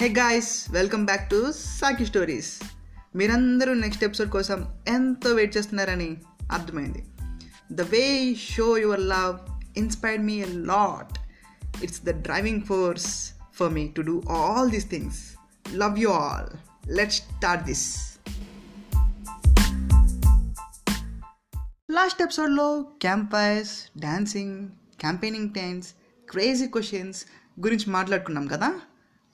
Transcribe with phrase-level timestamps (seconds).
[0.00, 2.60] Hey guys welcome back to Saki stories.
[3.16, 6.16] మీరందరూ next episode కోసం ఎంతో వెయిట్ చేస్తున్నారని
[6.52, 7.04] అర్థమైంది.
[7.72, 9.38] The way show your love
[9.78, 11.18] inspired me a lot
[11.84, 15.18] it's the driving force for me to do all these things
[15.74, 16.48] love you all
[16.90, 18.18] let start this
[21.90, 23.70] last ఎపిసోడ్లో camp fires
[25.00, 25.88] campaigning times
[26.30, 27.24] crazy questions
[27.60, 28.72] గురించి మాట్లాడుకున్నాం కదా?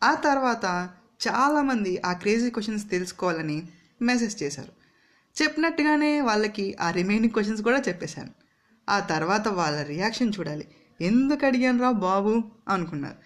[0.05, 0.91] ఆ తర్వాత
[1.29, 3.69] చాలామంది ఆ crazy questions తెలుసుకోవాలని
[4.03, 4.73] message చేశారు.
[5.43, 8.31] చెప్పినట్టుగానే వాళ్ళకి ఆ రిమైనింగ్ క్వశ్చన్స్ కూడా చెప్పేశాను
[8.89, 10.69] ఆ తర్వాత వాళ్ళ రియాక్షన్ చూడాలి.
[11.01, 12.45] ఎందుకు అడిగాను రా బాబు?
[12.69, 13.17] అనుకున్నారు.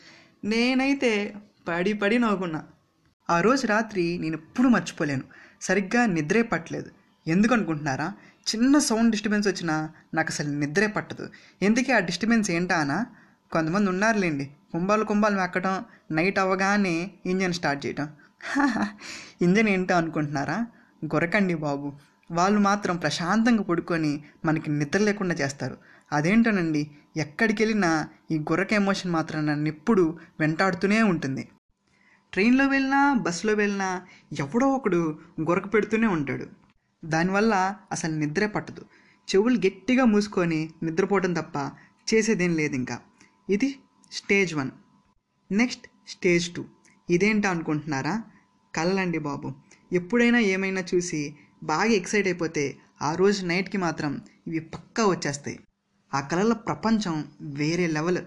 [0.46, 1.34] నేనైతే
[1.68, 2.64] పడి పడి నవ్వుకున్నా.
[3.30, 5.22] ఆ రోజు రాత్రి నేను ఎప్పుడు మర్చిపోలేను.
[5.62, 6.90] సరిగ్గా నిద్రే పట్టలేదు.
[7.26, 8.12] ఎందుకు అనుకుంటున్నారా
[8.54, 11.30] చిన్న సౌండ్ డిస్టర్బెన్స్ వచ్చినా నాకు అసలు నిద్రే పట్టదు.
[11.62, 13.06] ఎందుకే ఆ డిస్టర్బెన్స్ ఏంటా అనా
[13.52, 14.50] కొంతమంది ఉన్నారులేండి.
[14.72, 18.08] కుంభాలు కుంభాలు మెక్కడం నైట్ అవ్వగానే ఇంజన్ స్టార్ట్ చేయటం.
[19.42, 20.66] ఇంజన్ ఏంటో అనుకుంటున్నారా?
[21.04, 21.92] గొరకండి బాబు.
[22.30, 25.76] వాళ్ళు మాత్రం ప్రశాంతంగా పడుకొని మనకి నిద్ర లేకుండా చేస్తారు.
[26.12, 31.48] అదేంటోనండి ఎక్కడికి వెళ్ళినా ఈ గొర్రెక ఎమోషన్ మాత్రం నన్ను ఎప్పుడు వెంటాడుతూనే ఉంటుంది.
[32.32, 34.02] ట్రైన్లో వెళ్ళినా బస్సులో వెళ్ళినా
[34.38, 36.46] ఎవడో ఒకడు గొరక పెడుతూనే ఉంటాడు.
[37.04, 38.82] దానివల్ల అసలు నిద్రే పట్టదు.
[39.28, 41.70] చెవులు గట్టిగా మూసుకొని నిద్రపోవడం తప్ప
[42.14, 42.98] చేసేదేం లేదు ఇంకా
[43.50, 43.76] ఇది
[44.12, 44.70] stage one.
[45.52, 46.64] Next stage two.
[47.10, 48.22] ఇదేంటా అనుకుంటున్నారా?
[48.74, 49.52] కలలండి బాబు.
[49.92, 55.58] ఎప్పుడైనా ఏమైనా చూసి బాగా ఎక్సైట్ అయిపోతే ఆ రోజు నైట్కి మాత్రం ఇవి పక్కా వచ్చేస్తాయి.
[56.14, 58.18] ఆ కళల ప్రపంచం వేరే లెవెల్.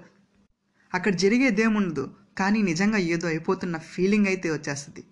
[0.93, 5.03] అక్కడ జరిగేదేముండదు కానీ నిజంగా ఏదో అయిపోతున్న ఫీలింగ్ అయితే వచ్చేస్తుంది.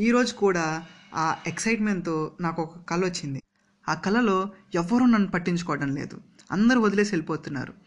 [0.00, 3.42] ఈరోజు కూడా ఆ ఎక్సైట్మెంట్తో నాకు ఒక కళ వచ్చింది
[3.88, 6.20] ఆ కళలో ఎవరూ నన్ను పట్టించుకోవడం లేదు.
[6.50, 7.81] అందరూ వదిలేసి వెళ్ళిపోతున్నారు.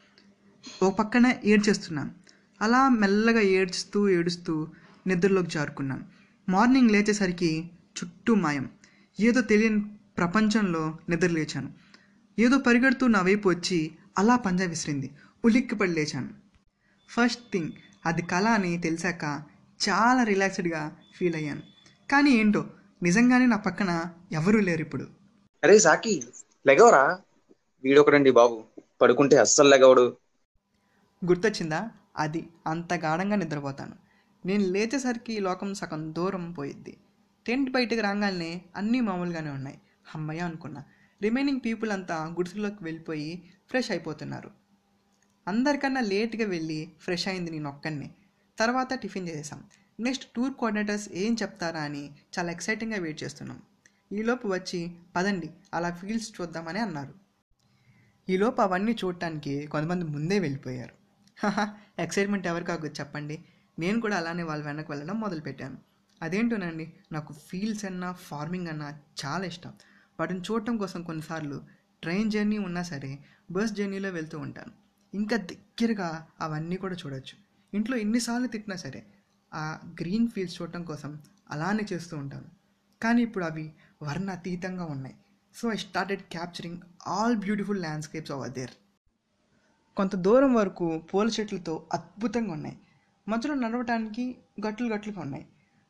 [0.83, 2.11] ఓ పక్కన ఏడ్చేస్తున్నాను
[2.61, 4.67] అలా మెల్లగా ఏడ్చుతూ ఏడుస్తూ
[5.07, 6.05] నిద్రలోకి జారుకున్నాను
[6.49, 8.69] మార్నింగ్ లేచేసరికి చుట్టూ మాయం.
[9.19, 9.81] ఏదో తెలియని
[10.17, 11.73] ప్రపంచంలో నిద్ర లేచాను.
[12.39, 15.11] ఏదో పరిగెడుతూ నా వైపు వచ్చి అలా పంజా విసిరింది.
[15.45, 16.29] ఉలిక్కిపడి లేచాను.
[17.09, 17.71] ఫస్ట్ థింగ్
[18.05, 19.43] అది కళ అని తెలిసాక
[19.89, 21.61] చాలా రిలాక్స్డ్గా ఫీల్ అయ్యాను.
[22.11, 22.65] కానీ ఏంటో
[23.03, 25.07] నిజంగానే నా పక్కన ఎవరూ లేరు ఇప్పుడు.
[25.63, 26.23] అరే సాకి
[26.67, 27.19] లెగవరా?
[27.83, 28.63] వీడొకడండి బాబు.
[29.01, 30.17] పడుకుంటే అస్సలు లెగవడు.
[31.25, 31.91] గుర్తొచ్చిందా?
[32.17, 33.95] అది అంత గాఢంగా నిద్రపోతాను.
[34.45, 36.97] నేను లేచేసరికి ఈ లోకం సగం దూరం పోయిద్ది.
[37.47, 39.81] టెంట్ బయటకు రాగానే అన్నీ మామూలుగానే ఉన్నాయి.
[40.15, 40.83] అమ్మయ్య అనుకున్నా.
[41.21, 44.51] రిమైనింగ్ పీపుల్ అంతా గుడిసెలోకి వెళ్ళిపోయి ఫ్రెష్ అయిపోతున్నారు.
[45.47, 48.11] అందరికన్నా లేట్గా వెళ్ళి ఫ్రెష్ అయింది నేను ఒక్కడిని.
[48.59, 49.63] తర్వాత టిఫిన్ చేసేసాం
[49.99, 53.61] నెక్స్ట్ టూర్ కోఆర్డినేటర్స్ ఏం చెప్తారా అని చాలా ఎక్సైటింగ్గా వెయిట్ చేస్తున్నాం.
[54.11, 57.13] ఈలోపు వచ్చి పదండి అలా ఫీల్డ్స్ చూద్దామని అన్నారు.
[58.29, 61.04] ఈలోపు అవన్నీ చూడటానికి కొంతమంది ముందే వెళ్ళిపోయారు.
[61.99, 63.45] ఎక్సైట్మెంట్ ఎవరికి కాదు చెప్పండి.
[63.79, 65.77] నేను కూడా అలానే వాళ్ళ వెనక్కి వెళ్ళడం మొదలుపెట్టాను.
[66.23, 69.73] అదేంటోనండి నాకు ఫీల్డ్స్ అన్నా ఫార్మింగ్ అన్నా చాలా ఇష్టం.
[70.19, 71.61] వాటిని చూడటం కోసం కొన్నిసార్లు
[72.03, 73.19] ట్రైన్ జర్నీ ఉన్నా సరే
[73.51, 74.71] బస్ జర్నీలో వెళ్తూ ఉంటాను.
[75.13, 77.35] ఇంకా దగ్గరగా అవన్నీ కూడా చూడొచ్చు.
[77.73, 79.05] ఇంట్లో ఎన్నిసార్లు తిట్టినా సరే
[79.53, 81.19] ఆ గ్రీన్ ఫీల్డ్స్ చూడటం కోసం
[81.51, 82.49] అలానే చేస్తూ ఉంటాను.
[83.01, 85.15] కానీ ఇప్పుడు అవి వర్ణాతీతంగా ఉన్నాయి.
[85.55, 88.73] So I started capturing all beautiful landscapes over there
[89.97, 92.77] కొంత దూరం వరకు పూల చెట్లతో అద్భుతంగా ఉన్నాయి.
[93.27, 95.45] మధ్యలో నడవటానికి గట్లు గట్లుగా ఉన్నాయి.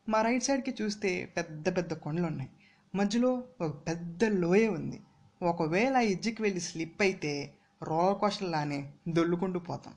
[0.09, 2.49] మా రైట్ సైడ్కి చూస్తే పెద్ద పెద్ద కొండలు ఉన్నాయి.
[2.95, 5.01] మధ్యలో ఒక పెద్ద లోయ ఉంది.
[5.41, 9.93] ఒకవేళ ఆ ఎడ్జికి వెళ్ళి స్లిప్ అయితే రోలర్ కోస్టర్లానే దొల్లుకుంటూ పోతాం.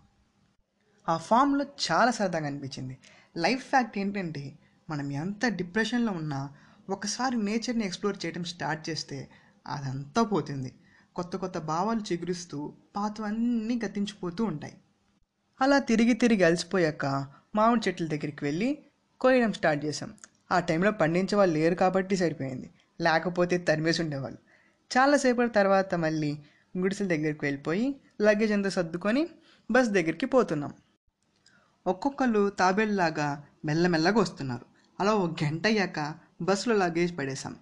[1.08, 2.98] ఆ ఫామ్లో చాలా సరదాగా అనిపించింది.
[3.36, 4.58] లైఫ్ ఫ్యాక్ట్ ఏంటంటే
[4.90, 6.50] మనం ఎంత డిప్రెషన్లో ఉన్నా
[6.90, 9.28] ఒకసారి నేచర్ని ఎక్స్ప్లోర్ చేయడం స్టార్ట్ చేస్తే
[9.66, 10.74] అదంతా పోతుంది.
[11.18, 12.58] కొత్త కొత్త భావాలు చిగురుస్తూ
[12.96, 14.74] పాతవన్నీ గతించిపోతూ ఉంటాయి.
[15.60, 17.06] అలా తిరిగి తిరిగి అలసిపోయాక
[17.54, 18.68] మామిడి చెట్ల దగ్గరికి వెళ్ళి
[19.20, 20.10] కోయడం స్టార్ట్ చేసాం
[20.52, 22.68] ఆ టైంలో పండించే వాళ్ళు లేరు కాబట్టి సరిపోయింది.
[23.00, 24.38] లేకపోతే తరిమేసి ఉండేవాళ్ళు.
[24.92, 26.30] చాలాసేపటి తర్వాత మళ్ళీ
[26.78, 27.86] గుడిసెల దగ్గరికి వెళ్ళిపోయి
[28.20, 29.22] లగేజ్ అంతా సర్దుకొని
[29.70, 30.72] బస్ దగ్గరికి పోతున్నాం.
[31.86, 33.28] ఒక్కొక్కరు తాబేళ్ళలాగా
[33.64, 34.66] మెల్లమెల్లగా వస్తున్నారు.
[35.00, 35.98] అలా ఒక గంట అయ్యాక
[36.42, 37.56] బస్సులో లగేజ్ పడేసాం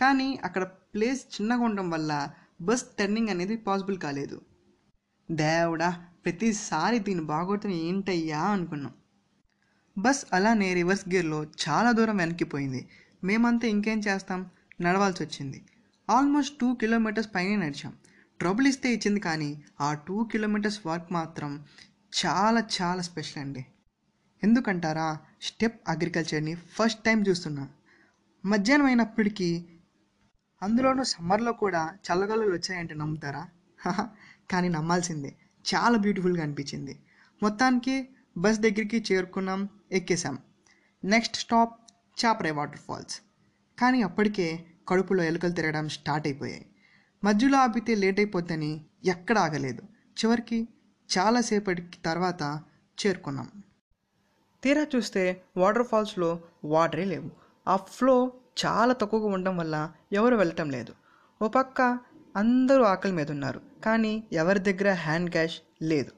[0.00, 0.64] కానీ అక్కడ
[0.94, 2.12] ప్లేస్ చిన్నగా ఉండడం వల్ల
[2.60, 4.40] బస్ టర్నింగ్ అనేది పాసిబుల్ కాలేదు.
[5.30, 8.40] దేవుడా ప్రతిసారి దీని బాగోతం ఏంటయ్యా?
[8.40, 8.92] అనుకున్నాం.
[9.98, 12.88] బస్ అలానే రివర్స్ గేర్లో చాలా దూరం వెనక్కిపోయింది
[13.24, 14.50] మేమంతా ఇంకేం చేస్తాం?
[14.80, 15.64] నడవాల్సి వచ్చింది.
[16.10, 17.92] ఆల్మోస్ట్ టూ కిలోమీటర్స్ పైనే నడిచాం.
[18.38, 21.64] ట్రబుల్ ఇస్తే ఇచ్చింది కానీ ఆ టూ కిలోమీటర్స్ వర్క్ మాత్రం
[22.26, 23.66] చాలా చాలా స్పెషల్ అండి.
[24.42, 25.18] ఎందుకంటారా?
[25.42, 27.68] స్టెప్ అగ్రికల్చర్ని ఫస్ట్ టైం చూస్తున్నా.
[28.44, 29.66] మధ్యాహ్నం అయినప్పటికీ
[30.64, 33.48] అందులోనూ సమ్మర్లో కూడా చల్లగాలులు వచ్చాయంటే నమ్ముతారా?
[34.50, 35.36] కానీ నమ్మాల్సిందే.
[35.74, 36.98] చాలా బ్యూటిఫుల్గా అనిపించింది.
[37.42, 40.38] మొత్తానికి బస్ దగ్గరికి చేరుకున్నాం ఎక్కేసాం
[41.04, 41.90] next stop
[42.24, 43.20] Chaparai water falls.
[43.78, 46.66] కానీ అప్పటికే కడుపులో ఎలుకలు తిరగడం స్టార్ట్ అయిపోయాయి.
[47.24, 49.82] మధ్యలో ఆపితే లేట్ అయిపోద్దని ఎక్కడ ఆగలేదు.
[50.20, 50.68] చివరికి
[51.18, 52.42] చాలాసేపటి తర్వాత
[53.06, 53.50] చేరుకున్నాం.
[54.62, 57.30] తీరా చూస్తే వాటర్ ఫాల్స్లో వాటరే లేవు.
[57.68, 58.32] ఆ ఫ్లో
[58.66, 60.92] చాలా తక్కువగా ఉండడం వల్ల ఎవరు వెళ్ళటం లేదు.
[61.42, 61.98] ఓ పక్క
[62.36, 63.60] అందరూ ఆకలి మీద ఉన్నారు.
[63.84, 66.10] కానీ ఎవరి దగ్గర హ్యాండ్ క్యాష్ లేదు.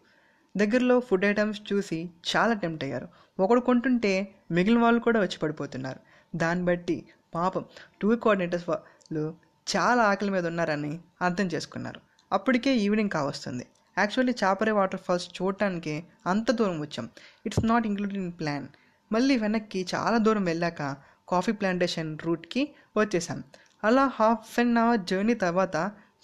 [0.56, 3.08] దగ్గరలో ఫుడ్ ఐటమ్స్ చూసి చాలా టెంప్ట్ అయ్యారు.
[3.40, 6.00] ఒకడు కొంటుంటే మిగిలిన వాళ్ళు కూడా వచ్చి పడిపోతున్నారు.
[6.36, 7.64] దాన్ని బట్టి పాపం
[8.00, 9.34] టూర్ కోఆర్డినేటర్స్ వాళ్ళు
[9.76, 12.00] చాలా ఆకలి మీద ఉన్నారని అర్థం చేసుకున్నారు.
[12.32, 13.66] అప్పటికే ఈవినింగ్ కావస్తుంది.
[13.98, 17.10] యాక్చువల్లీ చాపరే వాటర్ ఫాల్స్ చూడటానికి అంత దూరం వచ్చాం.
[17.46, 18.66] It's not included in plan.
[19.12, 20.96] మళ్ళీ వెనక్కి చాలా దూరం వెళ్ళాక
[21.28, 22.62] కాఫీ ప్లాంటేషన్ రూట్కి
[22.96, 23.38] వచ్చేసాం.
[23.84, 25.76] అలా హాఫ్ అన్ అవర్ జర్నీ తర్వాత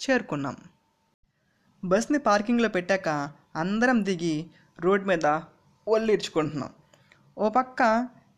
[0.03, 0.55] చేరుకున్నాం.
[1.85, 3.09] బస్ని పార్కింగ్లో పెట్టాక
[3.55, 4.35] అందరం దిగి
[4.79, 5.25] రోడ్ మీద
[5.87, 6.71] ఒళ్ళు ఇడ్చుకుంటున్నాం
[7.37, 7.81] ఓ పక్క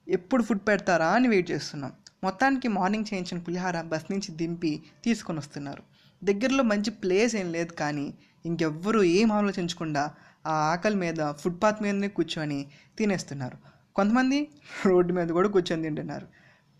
[0.07, 1.93] ఎప్పుడు ఫుడ్ పెడతారా అని వెయిట్ చేస్తున్నాం.
[2.23, 5.83] మొత్తానికి మార్నింగ్ చేయించిన పులిహార బస్ నుంచి దింపి తీసుకొని వస్తున్నారు.
[6.23, 8.05] దగ్గరలో మంచి ప్లేస్ ఏం లేదు కానీ
[8.45, 10.03] ఇంకెవ్వరూ ఏం ఆలోచించకుండా
[10.45, 12.59] ఆ ఆకలి మీద ఫుట్పాత్ మీదనే కూర్చొని
[12.97, 13.57] తినేస్తున్నారు.
[13.95, 14.39] కొంతమంది
[14.85, 16.27] రోడ్డు మీద కూడా కూర్చొని తింటున్నారు.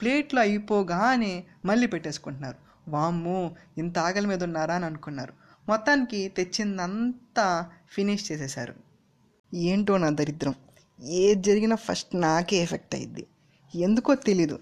[0.02, 2.58] ప్లేట్లు అయిపోగానే మళ్ళీ పెట్టేసుకుంటున్నారు.
[2.90, 5.34] వామ్మో ఇంత ఆకలి మీద ఉన్నారా అని అనుకున్నారు.
[5.68, 8.74] మొత్తానికి తెచ్చిందంతా ఫినిష్ చేసేశారు.
[9.54, 10.56] ఏంటో నా దరిద్రం.
[11.04, 13.28] ఏది జరిగినా ఫస్ట్ నాకే ఎఫెక్ట్ అయ్యింది
[13.76, 14.60] ఎందుకో తెలీదు.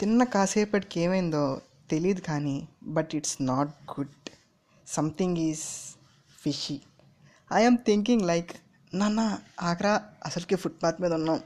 [0.00, 1.60] తిన్న కాసేపటికి ఏమైందో
[1.90, 4.30] తెలియదు కానీ but it's not good.
[4.86, 5.64] Something is
[6.40, 6.80] fishy.
[7.52, 8.50] I'm thinking like
[8.94, 11.40] నాన్న ఆగ్రా అసలుకి ఫుట్పాత్ మీద ఉన్నాం.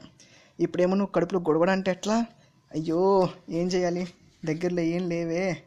[0.59, 2.25] ఇప్పుడేమో నువ్వు కడుపులో గొడవడంటే ఎట్లా?
[2.71, 4.07] అయ్యో ఏం చేయాలి?
[4.45, 5.57] దగ్గరలో ఏం లేవే.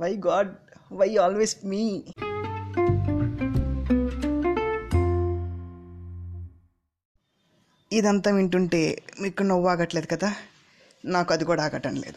[0.00, 0.54] Why God
[0.92, 2.04] why always me
[7.92, 10.34] ఇదంతా వింటుంటే మీకు నవ్వు ఆగట్లేదు కదా?
[11.04, 12.16] నాకు అది కూడా ఆగటం లేదు.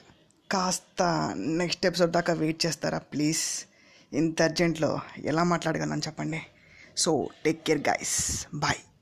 [0.51, 3.67] కాస్త నెక్స్ట్ ఎపిసోడ్ దాకా వెయిట్ చేస్తారా ప్లీజ్
[4.15, 6.41] ఇంత అర్జెంట్లో ఎలా మాట్లాడగలను చెప్పండి.
[6.97, 8.94] So take care guys bye